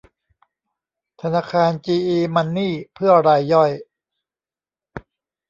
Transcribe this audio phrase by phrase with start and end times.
[1.21, 3.71] ธนาคารจีอี มันนี่ เพื่อรายย่อย